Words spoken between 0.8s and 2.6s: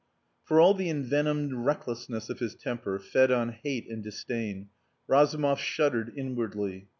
envenomed recklessness of his